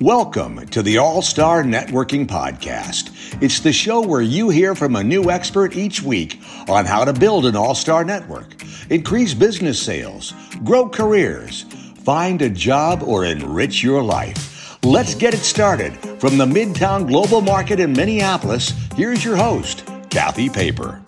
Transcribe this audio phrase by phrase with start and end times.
[0.00, 3.12] Welcome to the All Star Networking Podcast.
[3.42, 7.12] It's the show where you hear from a new expert each week on how to
[7.12, 8.54] build an all star network,
[8.90, 10.32] increase business sales,
[10.64, 11.62] grow careers,
[12.04, 14.82] find a job, or enrich your life.
[14.82, 15.94] Let's get it started.
[16.20, 21.02] From the Midtown Global Market in Minneapolis, here's your host, Kathy Paper.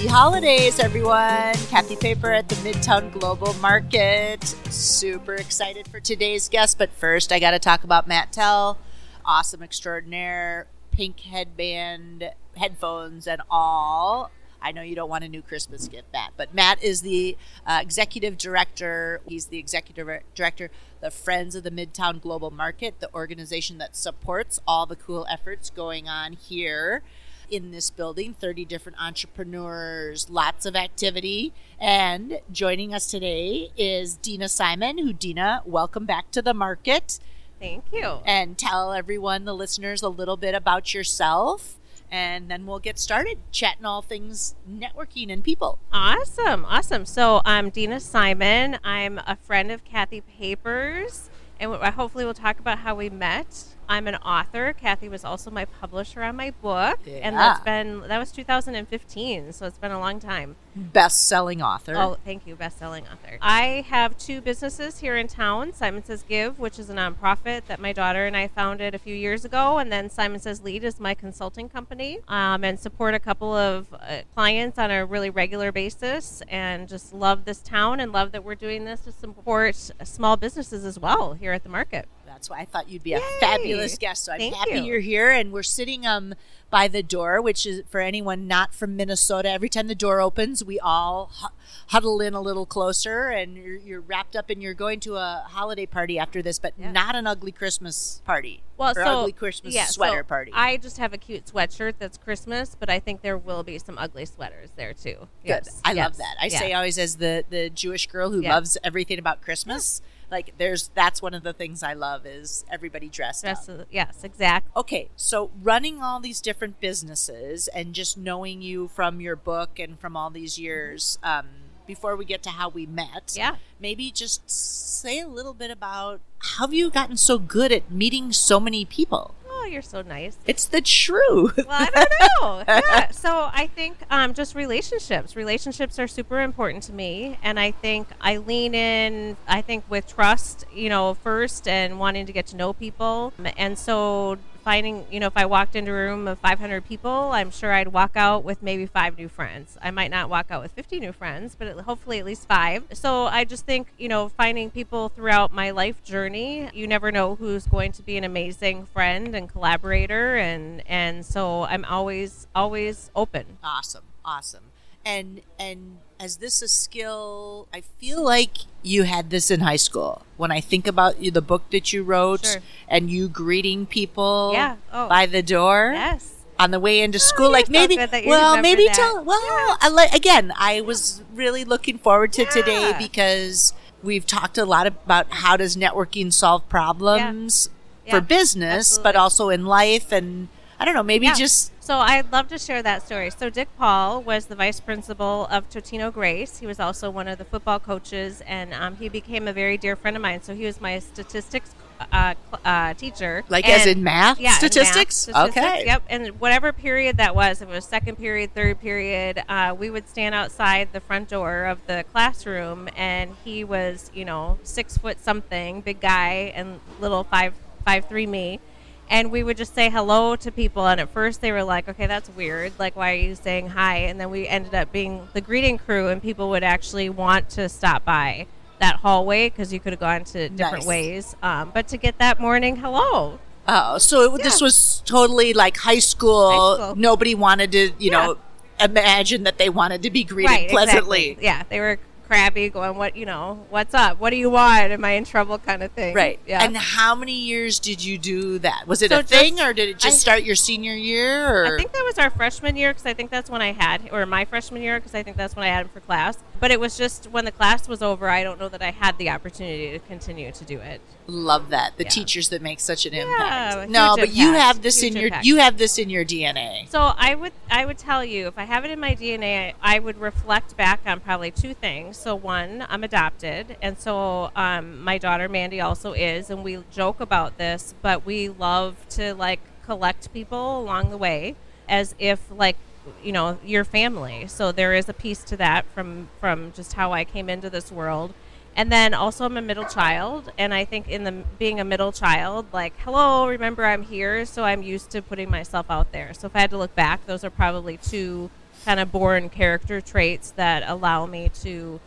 [0.00, 1.52] Happy holidays, everyone.
[1.68, 4.42] Kathy Paper at the Midtown Global Market.
[4.70, 8.78] Super excited for today's guest, but first I got to talk about Matt Tell.
[9.26, 14.30] Awesome extraordinaire, pink headband, headphones, and all.
[14.62, 17.80] I know you don't want a new Christmas gift, Matt, but Matt is the uh,
[17.82, 19.20] executive director.
[19.28, 20.70] He's the executive director,
[21.02, 25.68] the Friends of the Midtown Global Market, the organization that supports all the cool efforts
[25.68, 27.02] going on here
[27.50, 31.52] in this building 30 different entrepreneurs, lots of activity.
[31.78, 37.18] And joining us today is Dina Simon, who, Dina, welcome back to the market.
[37.58, 38.20] Thank you.
[38.24, 41.76] And tell everyone, the listeners, a little bit about yourself.
[42.10, 45.78] And then we'll get started chatting all things networking and people.
[45.92, 46.64] Awesome.
[46.64, 47.04] Awesome.
[47.06, 48.78] So I'm Dina Simon.
[48.82, 51.30] I'm a friend of Kathy Papers.
[51.60, 54.72] And hopefully we'll talk about how we met I'm an author.
[54.72, 57.14] Kathy was also my publisher on my book, Yeah.
[57.22, 60.54] and that's been that was 2015, so it's been a long time.
[60.76, 61.96] Best selling author.
[61.96, 63.38] Oh, thank you, best-selling author.
[63.42, 65.72] I have two businesses here in town.
[65.72, 69.14] Simon Says Give, which is a nonprofit that my daughter and I founded a few
[69.14, 73.18] years ago, and then Simon Says Lead is my consulting company, um, and support a
[73.18, 78.12] couple of uh, clients on a really regular basis, and just love this town and
[78.12, 79.74] love that we're doing this to support
[80.04, 82.06] small businesses as well here at the market.
[82.40, 84.24] That's why I thought you'd be a fabulous guest.
[84.24, 84.84] So I'm Thank happy you.
[84.84, 86.32] you're here, and we're sitting um
[86.70, 89.50] by the door, which is for anyone not from Minnesota.
[89.50, 91.48] Every time the door opens, we all hu-
[91.88, 95.44] huddle in a little closer, and you're, you're wrapped up, and you're going to a
[95.48, 96.92] holiday party after this, but Yeah.
[96.92, 98.62] not an ugly Christmas party.
[98.78, 100.50] Well, or so ugly Christmas yeah, so sweater party.
[100.54, 103.98] I just have a cute sweatshirt that's Christmas, but I think there will be some
[103.98, 105.28] ugly sweaters there too.
[105.42, 105.48] Good.
[105.66, 106.36] Yes, I love that.
[106.40, 106.58] I yeah.
[106.58, 108.54] say always as the the Jewish girl who Yeah.
[108.54, 110.00] loves everything about Christmas.
[110.30, 113.58] Like there's that's one of the things I love is everybody dressed up.
[113.90, 114.70] Yes, exactly.
[114.76, 119.98] Okay, so running all these different businesses and just knowing you from your book and
[119.98, 121.46] from all these years, um,
[121.86, 123.56] before we get to how we met, Yeah.
[123.80, 128.32] maybe just say a little bit about how have you gotten so good at meeting
[128.32, 129.34] so many people?
[129.62, 130.38] Oh, you're so nice.
[130.46, 131.56] It's the truth.
[131.56, 132.64] Well, I don't know.
[132.88, 133.10] yeah.
[133.10, 135.36] So I think um, just relationships.
[135.36, 139.36] Relationships are super important to me, and I think I lean in.
[139.46, 143.78] I think with trust, you know, first, and wanting to get to know people, and
[143.78, 144.38] so
[144.70, 147.88] finding, you know, if I walked into a room of 500 people, I'm sure I'd
[147.88, 149.76] walk out with maybe five new friends.
[149.82, 152.84] I might not walk out with 50 new friends, but hopefully at least five.
[152.92, 157.34] So I just think, you know, finding people throughout my life journey, you never know
[157.34, 163.10] who's going to be an amazing friend and collaborator, and and so I'm always always
[163.16, 163.58] open.
[163.64, 164.66] awesome, awesome.
[165.04, 168.50] And and as this a skill, I feel like
[168.82, 170.22] you had this in high school.
[170.36, 172.60] When I think about you, the book that you wrote Sure.
[172.88, 174.76] and you greeting people Yeah.
[174.92, 175.08] Oh.
[175.08, 175.92] by the door.
[175.94, 176.34] Yes.
[176.58, 177.46] on the way into school.
[177.46, 178.94] you're like maybe, you well, maybe that.
[178.94, 179.24] tell.
[179.24, 180.52] Well, I like again.
[180.58, 185.74] I was really looking forward to today because we've talked a lot about how does
[185.74, 187.70] networking solve problems
[188.04, 190.12] Yeah, for business, but also in life.
[190.12, 190.48] And
[190.80, 191.34] I don't know, maybe Yeah.
[191.34, 193.30] just So I'd love to share that story.
[193.30, 196.58] So Dick Paul was the vice principal of Totino Grace.
[196.58, 199.94] He was also one of the football coaches, and um, he became a very dear
[199.94, 200.40] friend of mine.
[200.42, 201.74] So he was my statistics
[202.12, 205.16] uh, uh, teacher, like as in math yeah, in math, statistics.
[205.16, 205.84] statistics, Okay.
[205.84, 206.02] Yep.
[206.08, 210.08] And whatever period that was, if it was second period, third period, uh, we would
[210.08, 215.20] stand outside the front door of the classroom, and he was, you know, six foot
[215.20, 217.52] something, big guy, and little five
[217.84, 218.60] five three me.
[219.10, 222.06] And we would just say hello to people, and at first they were like, "Okay,
[222.06, 222.72] that's weird.
[222.78, 226.08] Like, why are you saying hi?" And then we ended up being the greeting crew,
[226.08, 228.46] and people would actually want to stop by
[228.78, 230.86] that hallway because you could have gone to different Nice.
[230.86, 231.36] ways.
[231.42, 235.98] Um, but to get that morning hello, Oh, so it, this was totally like high
[235.98, 236.50] school.
[236.50, 236.96] High school.
[236.96, 238.36] Nobody wanted to, you know,
[238.80, 241.30] imagine that they wanted to be greeted pleasantly.
[241.30, 241.44] Exactly.
[241.44, 241.98] Yeah, they were
[242.30, 243.66] crabby, going, "What you know?
[243.70, 244.20] What's up?
[244.20, 244.92] What do you want?
[244.92, 246.14] Am I in trouble?" Kind of thing.
[246.14, 246.38] Right.
[246.46, 246.62] Yeah.
[246.62, 248.84] And how many years did you do that?
[248.86, 251.48] Was it So a thing or did it just I- start your senior year?
[251.64, 251.74] Or?
[251.74, 254.24] I think that was our freshman year because I think that's when I had, or
[254.26, 256.38] my freshman year because I think that's when I had him for class.
[256.60, 259.16] But it was just when the class was over, I don't know that I had
[259.18, 261.00] the opportunity to continue to do it.
[261.26, 262.10] Love that the Yeah.
[262.10, 263.90] teachers that make such an Yeah, impact.
[263.90, 265.46] No, but you have this in your impact.
[265.46, 266.86] you have this in your DNA.
[266.90, 269.96] So I would I would tell you if I have it in my DNA, I,
[269.96, 272.16] I would reflect back on probably two things.
[272.16, 277.20] So one, I'm adopted, and so um, my daughter Mandy also is, and we joke
[277.20, 281.54] about this, but we love to like collect people along the way
[281.88, 282.76] as if like
[283.22, 284.46] you know your family.
[284.46, 287.90] So there is a piece to that from from just how I came into this
[287.92, 288.34] world.
[288.76, 292.12] And then also I'm a middle child, and I think in the being a middle
[292.12, 296.32] child, like hello, remember I'm here, so I'm used to putting myself out there.
[296.34, 298.48] So if I had to look back, those are probably two
[298.84, 302.00] kind of born character traits that allow me to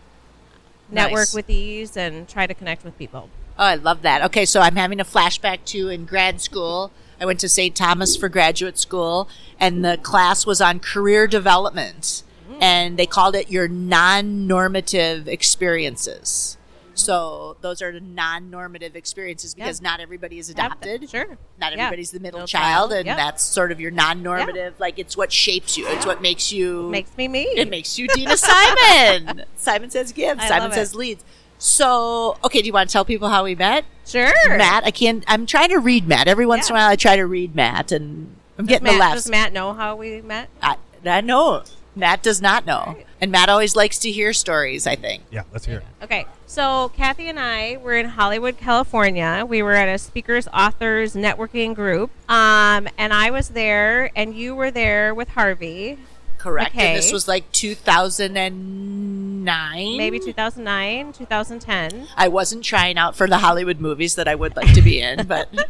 [0.90, 1.34] network Nice.
[1.34, 3.30] with ease and try to connect with people.
[3.60, 4.24] Oh, I love that.
[4.24, 6.92] Okay, so I'm having a flashback to in grad school.
[7.24, 7.74] I went to St.
[7.74, 12.22] Thomas for graduate school, and the class was on career development,
[12.52, 12.58] mm.
[12.60, 16.58] and they called it your non-normative experiences.
[16.96, 21.10] So those are the non-normative experiences because not everybody is adopted.
[21.10, 21.38] Sure.
[21.58, 21.86] Not Yeah.
[21.86, 23.16] everybody's the middle, Middle child, child, and yep.
[23.16, 24.78] that's sort of your non-normative.
[24.82, 25.88] Like it's what shapes you.
[25.88, 27.44] It's what makes you Makes me me.
[27.44, 29.46] it makes you Dina Simon.
[29.56, 30.40] Simon says give.
[30.40, 31.24] I Simon says leads.
[31.64, 33.86] So, okay, do you want to tell people how we met?
[34.06, 34.58] sure.
[34.58, 35.24] Matt, I can't.
[35.30, 36.28] I'm trying to read Matt.
[36.28, 39.00] Every once in a while, I try to read Matt, and I'm getting Matt, the
[39.00, 39.24] laughs.
[39.24, 40.50] Does Matt know how we met?
[40.62, 40.76] I,
[41.06, 41.64] I know.
[41.96, 44.86] Matt does not know, and Matt always likes to hear stories.
[44.86, 45.24] I think.
[45.32, 45.86] Yeah, let's hear it.
[46.04, 49.46] Okay, so Kathy and I were in Hollywood, California.
[49.48, 54.54] We were at a speakers, authors, networking group, um, and I was there, and you
[54.54, 55.98] were there with Harvey,
[56.44, 56.76] Correct.
[56.76, 59.98] And this was like 2009.
[59.98, 62.08] maybe 2009, 2010.
[62.18, 65.26] I wasn't trying out for the Hollywood movies that I would like to be in,
[65.26, 65.48] but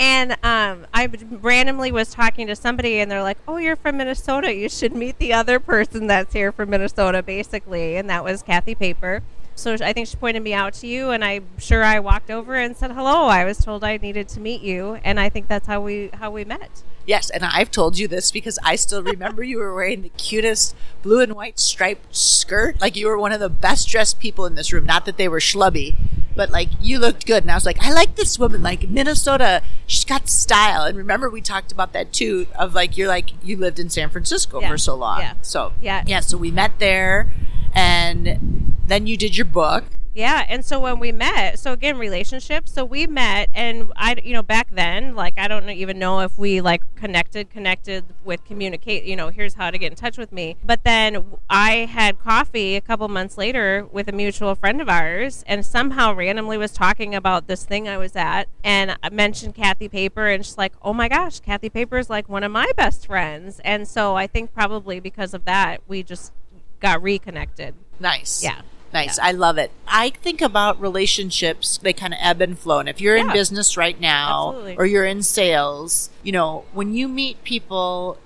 [0.00, 4.54] And um, I randomly was talking to somebody, and they're like, "Oh, you're from Minnesota.
[4.54, 8.74] You should meet the other person that's here from Minnesota, basically." And that was Kathy
[8.74, 9.22] Paper.
[9.54, 12.54] So I think she pointed me out to you, and I'm sure I walked over
[12.54, 13.26] and said hello.
[13.26, 16.30] I was told I needed to meet you, and I think that's how we how
[16.30, 16.82] we met.
[17.06, 20.76] Yes, and I've told you this because I still remember you were wearing the cutest
[21.02, 22.80] blue and white striped skirt.
[22.80, 24.84] Like you were one of the best dressed people in this room.
[24.86, 25.96] Not that they were schlubby,
[26.36, 27.42] but like you looked good.
[27.42, 28.62] And I was like, I like this woman.
[28.62, 30.82] Like Minnesota, she's got style.
[30.84, 32.46] And remember, we talked about that too.
[32.56, 35.18] Of like you're like you lived in San Francisco Yeah, for so long.
[35.20, 36.04] yeah, So yeah.
[36.06, 36.20] yeah.
[36.20, 37.32] So we met there,
[37.74, 39.84] and then you did your book.
[40.20, 42.70] Yeah, and so when we met, so again, relationships.
[42.72, 46.36] So we met, and I, you know, back then, like I don't even know if
[46.36, 49.04] we like connected, connected with communicate.
[49.04, 50.56] You know, here's how to get in touch with me.
[50.62, 55.42] But then I had coffee a couple months later with a mutual friend of ours,
[55.46, 59.88] and somehow randomly was talking about this thing I was at, and I mentioned Kathy
[59.88, 63.06] Paper, and she's like, "Oh my gosh, Kathy Paper is like one of my best
[63.06, 66.34] friends," and so I think probably because of that, we just
[66.78, 67.74] got reconnected.
[67.98, 68.44] Nice.
[68.44, 68.60] Yeah.
[68.92, 69.18] Nice.
[69.18, 69.26] Yeah.
[69.26, 69.70] I love it.
[69.86, 72.78] I think about relationships, they kind of ebb and flow.
[72.80, 74.76] And if you're in business right now Absolutely.
[74.76, 78.18] or you're in sales, you know, when you meet people,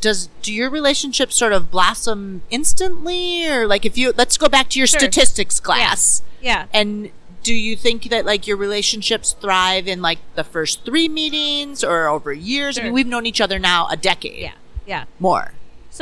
[0.00, 4.68] does do your relationships sort of blossom instantly or like if you let's go back
[4.70, 4.98] to your Sure.
[5.00, 6.22] statistics class.
[6.40, 6.66] Yeah.
[6.72, 7.10] And
[7.44, 12.06] do you think that like your relationships thrive in like the first 3 meetings or
[12.08, 12.78] over years?
[12.78, 14.38] I mean, we've known each other now a decade.
[14.40, 14.52] Yeah.
[14.86, 15.04] Yeah.
[15.20, 15.52] More.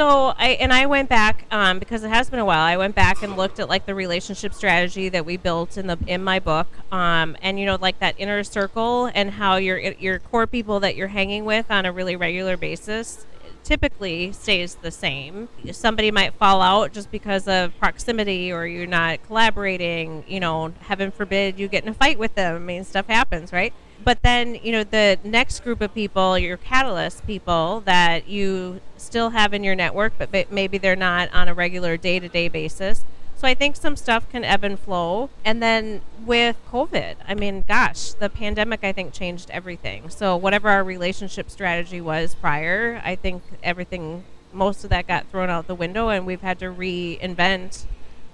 [0.01, 2.63] So I and I went back um, because it has been a while.
[2.63, 5.99] I went back and looked at like the relationship strategy that we built in the
[6.07, 10.19] in my book, um, and you know like that inner circle and how your your
[10.19, 13.27] core people that you're hanging with on a really regular basis
[13.63, 15.51] typically stays the same.
[15.71, 20.25] Somebody might fall out just because of proximity or you're not collaborating.
[20.27, 22.57] You know, heaven forbid you get in a fight with them.
[22.57, 23.75] I mean, stuff happens, right?
[24.03, 29.31] But then, you know, the next group of people, your catalyst people that you still
[29.31, 33.05] have in your network, but maybe they're not on a regular day to day basis.
[33.37, 35.31] So I think some stuff can ebb and flow.
[35.47, 40.11] And then with COVID, I mean, gosh, the pandemic, I think, changed everything.
[40.11, 45.49] So whatever our relationship strategy was prior, I think everything, most of that got thrown
[45.49, 47.87] out the window, and we've had to reinvent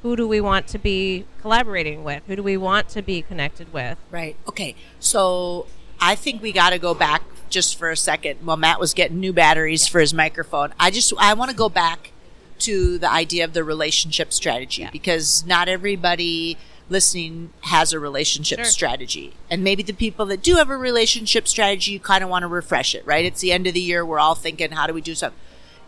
[0.06, 2.22] who do we want to be collaborating with?
[2.28, 3.98] Who do we want to be connected with?
[4.12, 4.36] Right.
[4.48, 4.76] Okay.
[5.00, 5.66] So
[6.00, 8.38] I think we got to go back just for a second.
[8.46, 10.72] while Matt was getting new batteries for his microphone.
[10.78, 12.12] I just I want to go back
[12.60, 14.90] to the idea of the relationship strategy Yeah.
[14.92, 16.56] because not everybody
[16.88, 18.64] listening has a relationship Sure.
[18.66, 19.32] strategy.
[19.50, 22.46] And maybe the people that do have a relationship strategy, you kind of want to
[22.46, 23.24] refresh it, right?
[23.24, 24.06] It's the end of the year.
[24.06, 25.38] We're all thinking, how do we do something?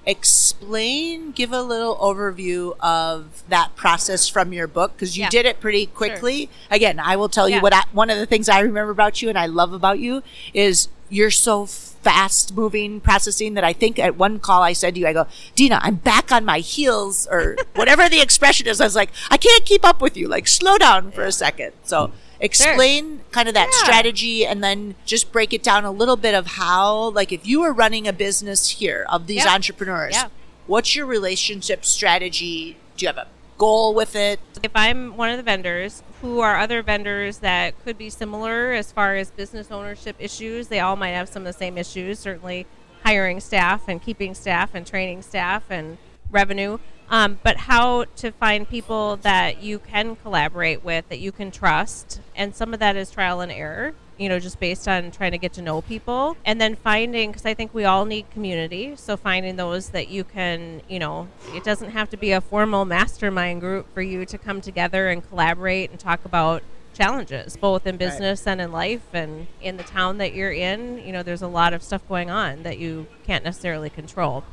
[0.08, 5.28] Explain, give a little overview of that process from your book because you Yeah.
[5.30, 6.48] did it pretty quickly.
[6.70, 9.28] Again, I will tell you what I, one of the things I remember about you
[9.28, 10.22] and I love about you
[10.54, 15.00] is you're so fast moving processing that I think at one call I said to
[15.00, 18.80] you, I go, Dina, I'm back on my heels or whatever the expression is.
[18.80, 20.28] I was like, I can't keep up with you.
[20.28, 21.72] Like, slow down for a second.
[21.84, 23.78] So explain kind of that Yeah.
[23.84, 27.60] strategy and then just break it down a little bit of how, like, if you
[27.60, 29.54] were running a business here of these Yeah.
[29.54, 30.28] entrepreneurs, Yeah.
[30.66, 32.76] what's your relationship strategy?
[32.96, 33.26] Do you have a
[33.58, 34.40] goal with it?
[34.62, 38.90] if I'm one of the vendors, who are other vendors that could be similar as
[38.90, 40.66] far as business ownership issues?
[40.68, 42.66] They all might have some of the same issues, certainly
[43.04, 45.96] hiring staff and keeping staff and training staff and
[46.30, 46.78] revenue.
[47.10, 52.20] Um, but how to find people that you can collaborate with, that you can trust.
[52.36, 55.38] And some of that is trial and error, you know, just based on trying to
[55.38, 56.36] get to know people.
[56.44, 58.94] And then finding, because I think we all need community.
[58.96, 62.84] So finding those that you can, you know, it doesn't have to be a formal
[62.84, 66.62] mastermind group for you to come together and collaborate and talk about
[66.92, 70.98] challenges, both in business and in life and in the town that you're in.
[71.06, 74.44] You know, there's a lot of stuff going on that you can't necessarily control.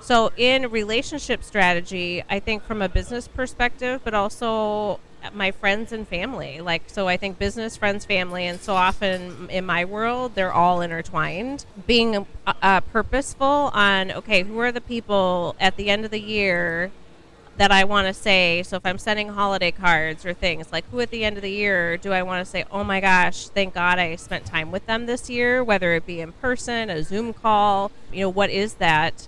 [0.00, 5.00] So, in relationship strategy, I think from a business perspective, but also
[5.34, 6.60] my friends and family.
[6.60, 10.80] Like, so I think business, friends, family, and so often in my world, they're all
[10.80, 11.64] intertwined.
[11.86, 16.20] Being uh, uh, purposeful on, okay, who are the people at the end of the
[16.20, 16.90] year
[17.56, 18.62] that I want to say.
[18.62, 21.50] So if I'm sending holiday cards or things, like who at the end of the
[21.50, 24.86] year do I want to say, oh my gosh, thank God I spent time with
[24.86, 28.74] them this year, whether it be in person, a Zoom call, you know, what is
[28.74, 29.26] that?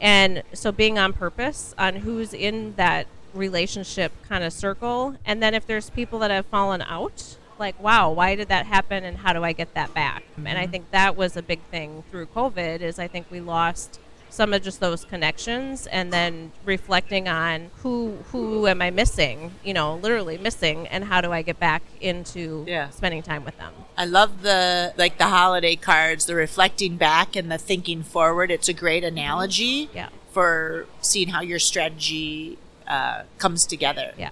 [0.00, 5.16] And so being on purpose on who's in that relationship kind of circle.
[5.24, 9.04] And then if there's people that have fallen out, like, wow, why did that happen
[9.04, 10.22] and how do I get that back?
[10.36, 10.70] And I mm-hmm.
[10.70, 13.98] think that was a big thing through COVID is I think we lost
[14.30, 19.74] some of just those connections and then reflecting on who who am I missing, you
[19.74, 22.90] know, literally missing and how do I get back into Yeah.
[22.90, 23.72] spending time with them.
[23.96, 28.50] I love the like the holiday cards, the reflecting back and the thinking forward.
[28.50, 30.08] It's a great analogy Yeah.
[30.30, 34.12] for seeing how your strategy uh, comes together.
[34.18, 34.30] Yeah.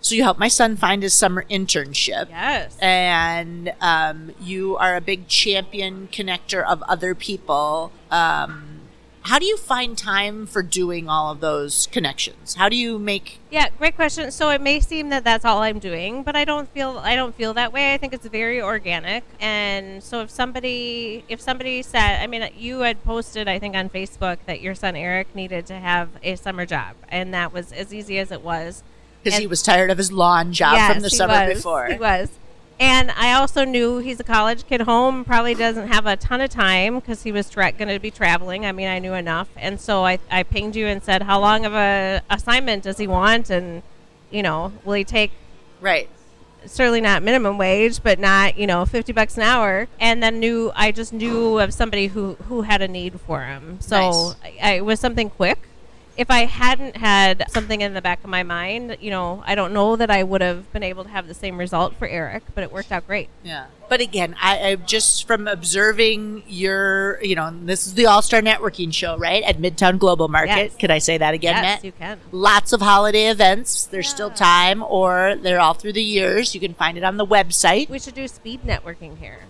[0.00, 2.28] So you helped my son find his summer internship.
[2.28, 2.76] Yes.
[2.80, 7.90] And um, you are a big champion connector of other people.
[8.12, 8.75] Um,
[9.26, 12.54] how do you find time for doing all of those connections?
[12.54, 14.30] How do you make Yeah, great question.
[14.30, 17.34] So it may seem that that's all I'm doing, but I don't feel I don't
[17.34, 17.92] feel that way.
[17.92, 19.24] I think it's very organic.
[19.40, 23.88] And so if somebody if somebody said, I mean, you had posted I think on
[23.90, 27.92] Facebook that your son Eric needed to have a summer job, and that was as
[27.92, 28.82] easy as it was.
[29.22, 31.54] because he was tired of his lawn job Yes, from the summer was.
[31.58, 31.86] before?
[31.86, 32.30] He was.
[32.78, 36.50] And I also knew he's a college kid home, probably doesn't have a ton of
[36.50, 38.66] time because he was tra- going to be traveling.
[38.66, 39.48] I mean, I knew enough.
[39.56, 43.06] And so I, I pinged you and said, How long of a assignment does he
[43.06, 43.48] want?
[43.48, 43.82] And,
[44.30, 45.32] you know, will he take
[45.80, 46.08] Right.
[46.66, 49.88] certainly not minimum wage, but not you know fifty bucks an hour.
[50.00, 53.78] And then knew I just knew of somebody who who had a need for him.
[53.80, 55.65] So I, I, it was something quick.
[56.16, 59.72] If I hadn't had something in the back of my mind, you know, I don't
[59.72, 62.64] know that I would have been able to have the same result for Eric, but
[62.64, 63.28] it worked out great.
[63.44, 63.66] Yeah.
[63.88, 68.40] But again, I, I just from observing your, you know, this is the All Star
[68.40, 69.42] Networking Show, right?
[69.44, 70.56] At Midtown Global Market.
[70.56, 70.76] Yes.
[70.76, 71.84] Could I say that again, yes, Matt?
[71.84, 72.18] you can.
[72.32, 73.86] Lots of holiday events.
[73.86, 76.54] There's still time, or they're all through the years.
[76.54, 77.88] You can find it on the website.
[77.88, 79.40] We should do speed networking here.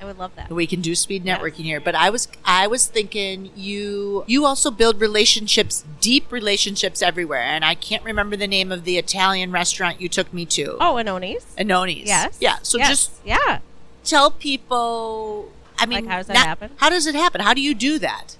[0.00, 0.48] I would love that.
[0.50, 4.70] We can do speed networking here, but I was I was thinking you you also
[4.70, 10.00] build relationships, deep relationships everywhere, and I can't remember the name of the Italian restaurant
[10.00, 10.76] you took me to.
[10.80, 11.44] Oh, Anoni's.
[11.58, 12.06] Anoni's.
[12.06, 12.38] Yes.
[12.40, 12.58] Yeah.
[12.62, 12.88] So Yes.
[12.88, 13.58] just yeah.
[14.04, 15.50] tell people.
[15.80, 16.70] I mean, Like, how does that not- happen?
[16.76, 17.40] How does it happen?
[17.40, 18.36] How do you do that?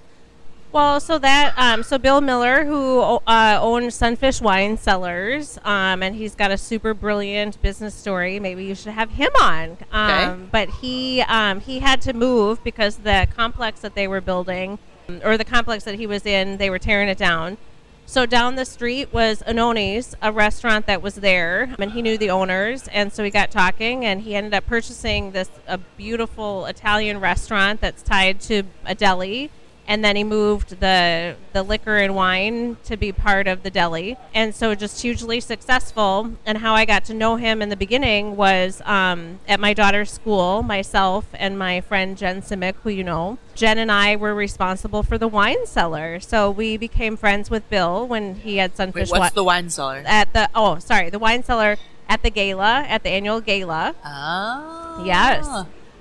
[0.70, 6.14] Well, so that um, so Bill Miller, who uh, owns Sunfish Wine Cellars, um, and
[6.14, 8.38] he's got a super brilliant business story.
[8.38, 9.78] Maybe you should have him on.
[9.92, 10.42] Um, Okay.
[10.52, 14.78] But he um, he had to move because the complex that they were building,
[15.25, 17.56] or the complex that he was in, they were tearing it down.
[18.04, 22.30] So down the street was Anoni's, a restaurant that was there, and he knew the
[22.30, 27.20] owners, and so we got talking, and he ended up purchasing this a beautiful Italian
[27.20, 29.50] restaurant that's tied to a deli,
[29.88, 34.16] and then he moved the the liquor and wine to be part of the deli,
[34.35, 36.35] and so just hugely successful.
[36.47, 40.12] And how I got to know him in the beginning was um, at my daughter's
[40.12, 40.62] school.
[40.62, 45.16] Myself and my friend Jen Simic, who you know, Jen and I were responsible for
[45.16, 49.33] the wine cellar, so we became friends with Bill when he had sunfish Wait, what's
[49.33, 50.02] Wi- the wine cellar?
[50.07, 51.76] at the oh sorry the wine cellar
[52.09, 53.95] at the gala at the annual gala.
[54.04, 55.02] Oh.
[55.04, 55.47] Yes.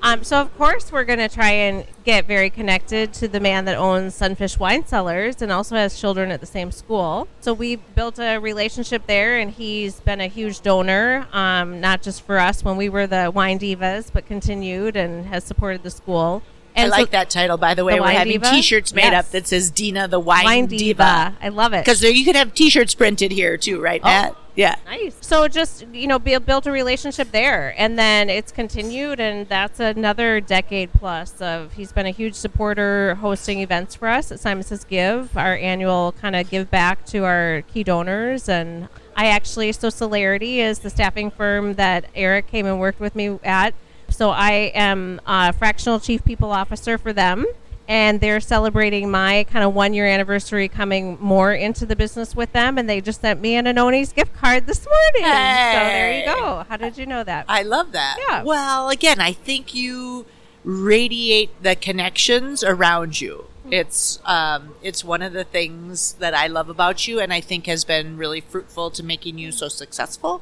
[0.03, 3.65] Um, so of course we're going to try and get very connected to the man
[3.65, 7.27] that owns Sunfish Wine Cellars and also has children at the same school.
[7.41, 12.21] So we built a relationship there, and he's been a huge donor, um, not just
[12.21, 16.43] for us when we were the wine divas, but continued and has supported the school.
[16.75, 17.95] And I so- like that title, by the way.
[17.95, 18.51] The We're having Diva?
[18.51, 19.25] T-shirts made Yes.
[19.25, 21.33] up that says Dina the Wine, Wine diva.
[21.41, 21.83] I love it.
[21.83, 24.35] Because you could have T-shirts printed here too, right, Oh.
[24.57, 24.75] Yeah.
[24.85, 25.15] Nice.
[25.21, 29.79] So just you know, bu- built a relationship there, and then it's continued, and that's
[29.79, 31.73] another decade plus of.
[31.73, 36.13] He's been a huge supporter, hosting events for us at Simon Says Give, our annual
[36.13, 40.89] kind of give back to our key donors, and I actually so Celarity is the
[40.89, 43.75] staffing firm that Eric came and worked with me at.
[44.09, 47.45] So I am a fractional chief people officer for them
[47.87, 52.51] and they're celebrating my kind of one year anniversary coming more into the business with
[52.51, 55.23] them and they just sent me an Anoni's gift card this morning.
[55.23, 56.65] So there you go.
[56.67, 57.45] How did you know that?
[57.47, 58.17] I love that.
[58.27, 58.43] Yeah.
[58.43, 60.25] Well, again, I think you
[60.63, 63.45] radiate the connections around you.
[63.69, 67.65] It's um, it's one of the things that I love about you, and I think
[67.65, 70.41] has been really fruitful to making you so successful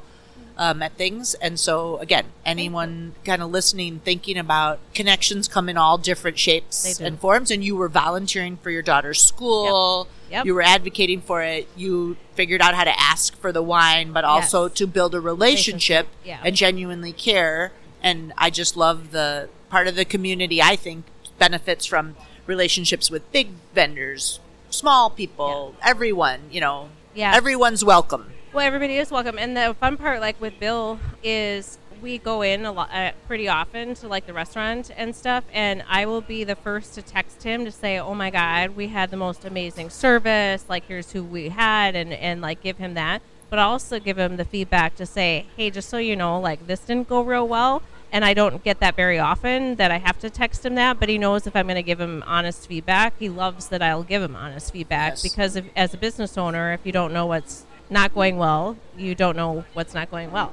[0.58, 1.34] um, at things.
[1.34, 6.98] And so, again, anyone kind of listening, thinking about connections come in all different shapes
[7.00, 7.50] and forms.
[7.50, 10.08] And you were volunteering for your daughter's school.
[10.30, 10.44] Yep.
[10.46, 11.68] You were advocating for it.
[11.76, 14.74] You figured out how to ask for the wine, but also Yes.
[14.78, 16.40] to build a relationship Yeah.
[16.44, 17.72] and genuinely care.
[18.02, 21.04] And I just love the part of the community I think
[21.38, 27.34] benefits from relationships with big vendors, small people, everyone, you know, Yeah.
[27.34, 28.32] everyone's welcome.
[28.52, 32.64] Well, everybody is welcome, and the fun part, like with Bill, is we go in
[32.64, 36.42] a lot, uh, pretty often to like the restaurant and stuff, and I will be
[36.44, 39.90] the first to text him to say, "Oh my God, we had the most amazing
[39.90, 40.64] service!
[40.68, 44.36] Like, here's who we had," and and like give him that, but also give him
[44.36, 47.82] the feedback to say, "Hey, just so you know, like this didn't go real well."
[48.12, 51.08] And I don't get that very often that I have to text him that, but
[51.10, 54.22] he knows if I'm going to give him honest feedback, he loves that I'll give
[54.22, 55.22] him honest feedback Yes.
[55.22, 59.14] because if, as a business owner, if you don't know what's not going well, you
[59.14, 60.52] don't know what's not going well.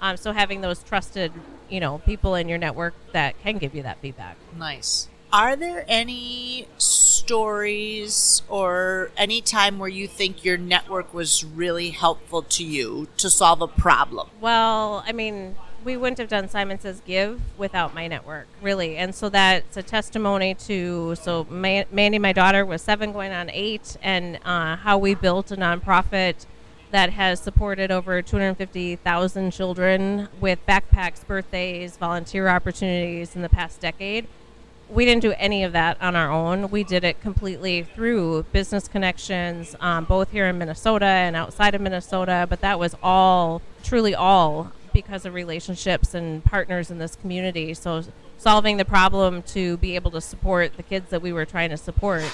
[0.00, 1.32] Um, so having those trusted,
[1.68, 4.36] you know, people in your network that can give you that feedback.
[4.56, 5.08] Nice.
[5.32, 12.42] Are there any stories or any time where you think your network was really helpful
[12.42, 14.28] to you to solve a problem?
[14.40, 18.96] Well, I mean, we wouldn't have done Simon Says Give without my network, really.
[18.96, 23.96] And so that's a testimony to, so Mandy, my daughter, was seven going on eight,
[24.02, 26.46] and uh, how we built a nonprofit
[26.92, 34.28] that has supported over 250,000 children with backpacks, birthdays, volunteer opportunities in the past decade.
[34.90, 36.70] We didn't do any of that on our own.
[36.70, 41.80] We did it completely through business connections, um, both here in Minnesota and outside of
[41.80, 42.46] Minnesota.
[42.48, 47.72] But that was all, truly all, because of relationships and partners in this community.
[47.72, 48.04] So
[48.36, 51.78] solving the problem to be able to support the kids that we were trying to
[51.78, 52.24] support,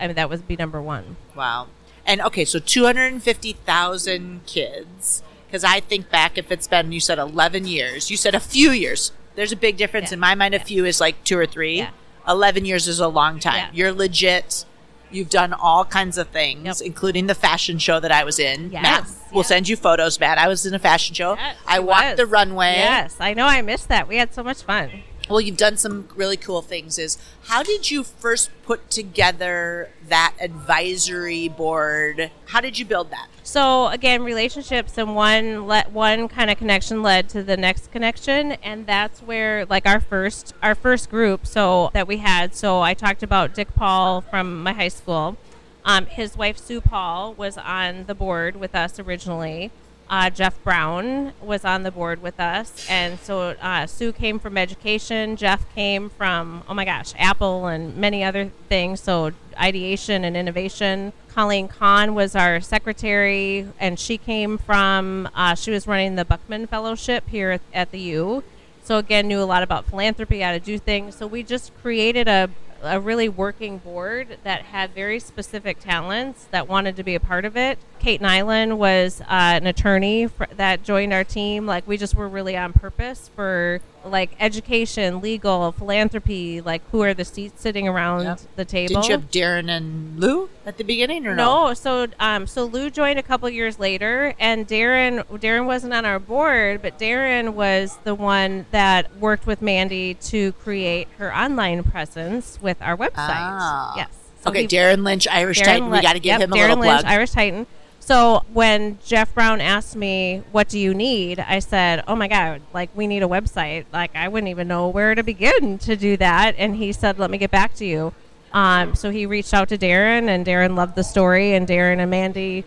[0.00, 1.16] I mean, that would be number one.
[1.36, 1.66] Wow.
[2.08, 5.22] And okay, so 250,000 kids.
[5.46, 8.70] Because I think back, if it's been, you said 11 years, you said a few
[8.70, 9.12] years.
[9.34, 10.10] There's a big difference.
[10.10, 10.14] Yeah.
[10.14, 11.78] In my mind, a few is like two or three.
[11.78, 11.90] Yeah.
[12.26, 13.70] 11 years is a long time.
[13.72, 14.64] You're legit.
[15.10, 16.86] You've done all kinds of things, Yep.
[16.86, 18.70] including the fashion show that I was in.
[18.70, 18.82] Yes.
[18.82, 20.36] Matt, we'll send you photos, Matt.
[20.36, 21.34] I was in a fashion show.
[21.36, 22.16] Yes, I walked was.
[22.18, 22.74] the runway.
[22.76, 23.46] Yes, I know.
[23.46, 24.06] I missed that.
[24.06, 24.90] We had so much fun.
[25.28, 26.98] Well, you've done some really cool things.
[26.98, 32.30] Is how did you first put together that advisory board?
[32.46, 33.28] How did you build that?
[33.42, 38.52] So again, relationships and one let one kind of connection led to the next connection,
[38.52, 42.54] and that's where like our first our first group so that we had.
[42.54, 45.36] So I talked about Dick Paul from my high school.
[45.84, 49.70] Um, his wife Sue Paul was on the board with us originally.
[50.10, 54.56] Uh, Jeff Brown was on the board with us, and so uh, Sue came from
[54.56, 55.36] education.
[55.36, 59.00] Jeff came from oh my gosh, Apple and many other things.
[59.00, 61.12] So ideation and innovation.
[61.28, 66.66] Colleen Kahn was our secretary, and she came from uh, she was running the Buckman
[66.66, 68.44] Fellowship here at, at the U.
[68.82, 71.16] So again, knew a lot about philanthropy, how to do things.
[71.16, 72.48] So we just created a
[72.82, 77.44] a really working board that had very specific talents that wanted to be a part
[77.44, 77.78] of it.
[77.98, 81.66] Kate Nyland was uh, an attorney fr- that joined our team.
[81.66, 86.60] Like we just were really on purpose for like education, legal, philanthropy.
[86.60, 88.40] Like who are the seats sitting around Yep.
[88.56, 88.94] the table?
[89.02, 91.66] Didn't you have Darren and Lou at the beginning, or no?
[91.68, 96.04] No, so um, so Lou joined a couple years later, and Darren Darren wasn't on
[96.04, 101.82] our board, but Darren was the one that worked with Mandy to create her online
[101.82, 103.12] presence with our website.
[103.16, 103.94] Ah.
[103.96, 104.08] Yes.
[104.40, 105.90] So okay, he- Darren Lynch, Irish Darren Titan.
[105.90, 107.12] We got to give yep, him a Darren little Lynch, plug.
[107.12, 107.66] Irish Titan.
[108.08, 112.62] So when Jeff Brown asked me, "What do you need?" I said, "Oh my God,
[112.72, 113.84] like we need a website.
[113.92, 117.30] Like I wouldn't even know where to begin to do that." And he said, "Let
[117.30, 118.14] me get back to you."
[118.54, 122.10] Um, so he reached out to Darren, and Darren loved the story, and Darren and
[122.10, 122.64] Mandy.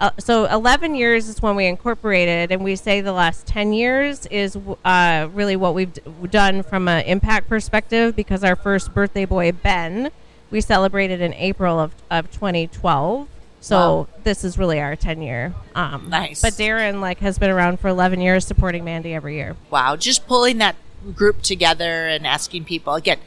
[0.00, 4.24] Uh, so 11 years is when we incorporated, and we say the last 10 years
[4.30, 9.26] is uh, really what we've d- done from an impact perspective because our first birthday
[9.26, 10.10] boy, Ben,
[10.50, 13.28] we celebrated in April of, of 2012.
[13.60, 14.08] So Wow.
[14.24, 15.54] this is really our 10 year.
[15.74, 16.40] Um, Nice.
[16.40, 19.56] But Darren like has been around for 11 years supporting Mandy every year.
[19.70, 20.76] Wow, just pulling that
[21.14, 23.18] group together and asking people again.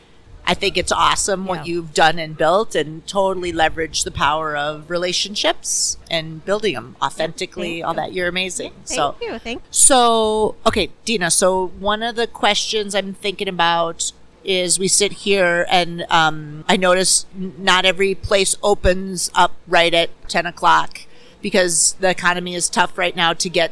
[0.45, 4.89] I think it's awesome what you've done and built, and totally leverage the power of
[4.89, 7.81] relationships and building them authentically.
[7.81, 8.73] All that you're amazing.
[8.85, 9.39] Thank so, you.
[9.39, 9.67] Thank you.
[9.71, 11.31] so okay, Dina.
[11.31, 14.11] So one of the questions I'm thinking about
[14.43, 20.09] is we sit here and um, I notice not every place opens up right at
[20.29, 21.01] ten o'clock
[21.41, 23.71] because the economy is tough right now to get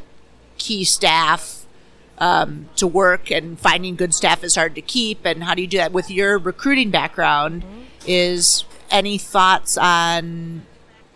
[0.58, 1.66] key staff
[2.18, 5.26] um, to work and finding good staff is hard to keep.
[5.26, 5.92] And how do you do that?
[5.92, 7.64] With your recruiting background
[8.06, 10.66] is any thoughts on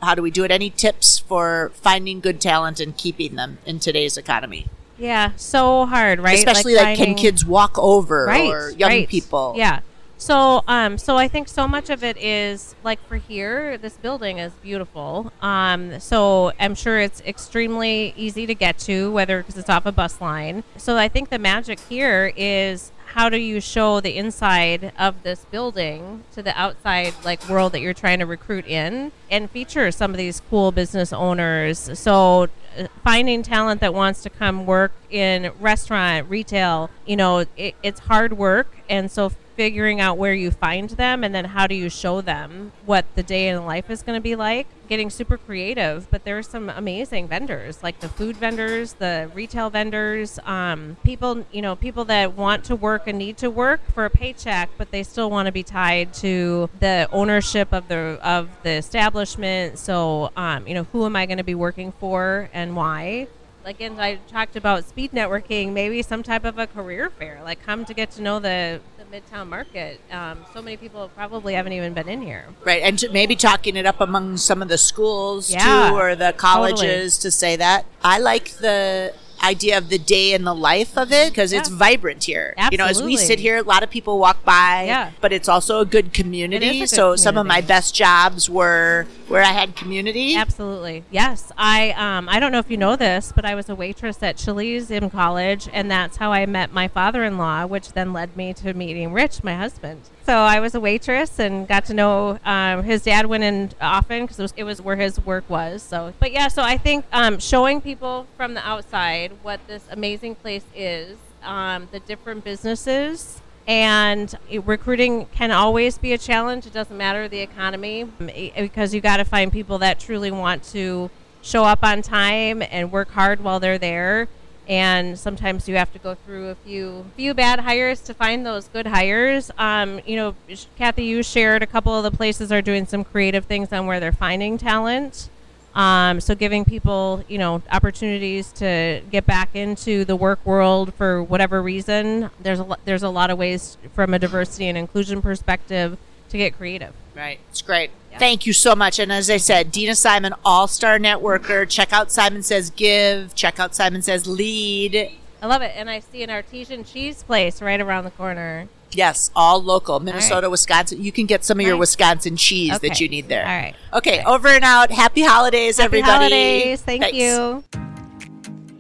[0.02, 0.52] how do we do it?
[0.52, 6.20] Any tips for finding good talent and keeping them in today's economy Yeah, so hard,
[6.20, 6.38] right?
[6.38, 9.08] especially like, can finding- kids walk over right, or young right.
[9.10, 9.80] people Yeah.
[10.18, 14.38] So, um, so I think so much of it is like for here, this building
[14.38, 15.32] is beautiful.
[15.42, 19.92] Um, so I'm sure it's extremely easy to get to, whether because it's off a
[19.92, 20.64] bus line.
[20.78, 25.46] So I think the magic here is how do you show the inside of this
[25.46, 30.12] building to the outside like world that you're trying to recruit in and feature some
[30.12, 32.44] of these cool business owners so
[32.78, 38.02] uh, finding talent that wants to come work in restaurant retail you know it, it's
[38.02, 41.90] hard work and so figuring out where you find them and then how do you
[41.90, 44.68] show them what the day in life is going to be like?
[44.88, 49.70] Getting super creative but there are some amazing vendors like the food vendors the retail
[49.70, 54.06] vendors um, people you know people that want to work and need to work for
[54.06, 58.50] a paycheck but they still want to be tied to the ownership of the of
[58.64, 59.80] the establishment.
[59.80, 63.28] So um, you know who am i going to be working for and why?
[63.64, 67.84] Again i talked about speed networking maybe some type of a career fair like come
[67.86, 71.94] to get to know the the midtown market um, so many people probably haven't even
[71.94, 72.46] been in here.
[72.64, 76.16] Right and to maybe talking it up among some of the schools Yeah, too or
[76.16, 77.86] the colleges to say that.
[78.04, 82.24] I like the idea of the day in the life of it because it's vibrant
[82.24, 82.56] here.
[82.72, 85.12] You know as we sit here a lot of people walk by Yeah.
[85.22, 86.70] but it's also a good community.
[86.70, 91.04] A good so some of my best jobs were where i had community Absolutely.
[91.12, 91.52] Yes.
[91.58, 94.38] I um I don't know if you know this, but I was a waitress at
[94.38, 98.74] Chili's in college and that's how I met my father-in-law, which then led me to
[98.74, 100.02] meeting Rich, my husband.
[100.26, 104.24] So I was a waitress and got to know um, his dad went in often
[104.24, 105.84] because it was, it was where his work was.
[105.84, 110.36] So, but yeah, so I think um, showing people from the outside what this amazing
[110.36, 116.66] place is, um, the different businesses, and recruiting can always be a challenge.
[116.66, 120.64] It doesn't matter the economy um, because you got to find people that truly want
[120.66, 121.10] to
[121.42, 124.28] show up on time and work hard while they're there.
[124.68, 128.68] And sometimes you have to go through a few few bad hires to find those
[128.68, 129.52] good hires.
[129.60, 130.36] Um, you know,
[130.76, 134.00] Kathy, you shared a couple of the places are doing some creative things on where
[134.00, 135.30] they're finding talent.
[135.76, 141.22] Um, so giving people, you know, opportunities to get back into the work world for
[141.22, 142.30] whatever reason.
[142.40, 145.98] There's a lo- there's a lot of ways from a diversity and inclusion perspective
[146.30, 146.94] to get creative.
[147.14, 147.40] Right.
[147.50, 147.92] It's great.
[148.12, 148.20] Yeah.
[148.20, 149.00] Thank you so much.
[149.00, 151.70] And as I said, Dina Simon, All Star Networker.
[151.70, 153.36] Check out Simon Says Give.
[153.36, 155.12] Check out Simon Says Lead.
[155.42, 158.68] I love it, and I see an artesian cheese place right around the corner.
[158.96, 160.00] Yes, all local.
[160.00, 160.52] Minnesota, right.
[160.52, 161.04] Wisconsin.
[161.04, 161.80] You can get some of your Nice.
[161.82, 163.46] Wisconsin cheese that you need there.
[163.46, 163.76] All right.
[163.94, 164.92] Okay, over and out.
[164.92, 166.12] Happy holidays, Happy everybody.
[166.12, 166.82] holidays!
[166.82, 167.18] Thank Thanks.
[167.18, 167.64] you.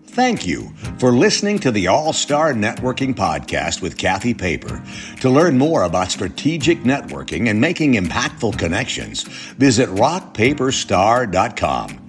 [0.07, 4.81] Thank you for listening to the All Star Networking Podcast with Kathy Paper.
[5.19, 12.01] To learn more about strategic networking and making impactful connections, visit rockpaperstar.com.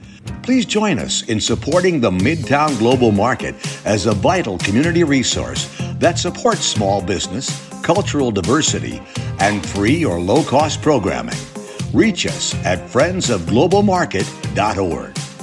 [0.43, 6.17] Please join us in supporting the Midtown Global Market as a vital community resource that
[6.19, 7.49] supports small business,
[7.87, 9.01] cultural diversity,
[9.39, 11.39] and free or low cost programming.
[11.93, 15.36] Reach us at friendsofglobalmarket.org.